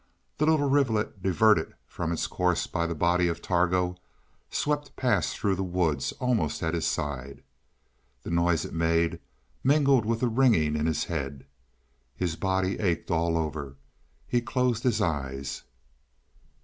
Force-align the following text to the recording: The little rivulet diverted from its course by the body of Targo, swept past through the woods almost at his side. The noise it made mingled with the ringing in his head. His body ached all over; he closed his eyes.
The 0.39 0.47
little 0.47 0.67
rivulet 0.67 1.21
diverted 1.21 1.75
from 1.85 2.11
its 2.11 2.25
course 2.25 2.65
by 2.65 2.87
the 2.87 2.95
body 2.95 3.27
of 3.27 3.39
Targo, 3.39 3.97
swept 4.49 4.95
past 4.95 5.37
through 5.37 5.53
the 5.53 5.61
woods 5.63 6.11
almost 6.13 6.63
at 6.63 6.73
his 6.73 6.87
side. 6.87 7.43
The 8.23 8.31
noise 8.31 8.65
it 8.65 8.73
made 8.73 9.19
mingled 9.63 10.07
with 10.07 10.21
the 10.21 10.27
ringing 10.27 10.75
in 10.75 10.87
his 10.87 11.03
head. 11.03 11.45
His 12.15 12.35
body 12.35 12.79
ached 12.79 13.11
all 13.11 13.37
over; 13.37 13.75
he 14.27 14.41
closed 14.41 14.81
his 14.81 15.01
eyes. 15.01 15.65